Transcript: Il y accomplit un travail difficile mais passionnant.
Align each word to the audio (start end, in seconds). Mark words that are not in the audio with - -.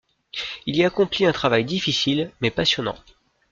Il 0.65 0.75
y 0.77 0.83
accomplit 0.83 1.27
un 1.27 1.31
travail 1.31 1.63
difficile 1.63 2.31
mais 2.41 2.49
passionnant. 2.49 2.95